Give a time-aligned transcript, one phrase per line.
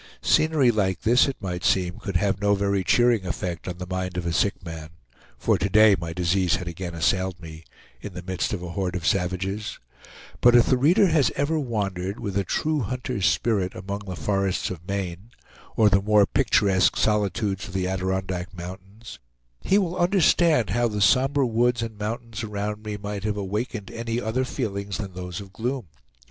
[0.23, 4.17] Scenery like this, it might seem, could have no very cheering effect on the mind
[4.17, 4.89] of a sick man
[5.37, 7.63] (for to day my disease had again assailed me)
[8.01, 9.77] in the midst of a horde of savages;
[10.41, 14.71] but if the reader has ever wandered, with a true hunter's spirit, among the forests
[14.71, 15.29] of Maine,
[15.75, 19.19] or the more picturesque solitudes of the Adirondack Mountains,
[19.61, 24.19] he will understand how the somber woods and mountains around me might have awakened any
[24.19, 25.85] other feelings than those of gloom.